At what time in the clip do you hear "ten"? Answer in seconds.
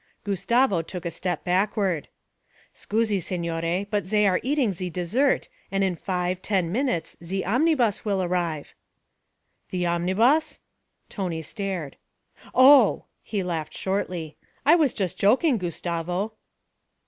6.41-6.71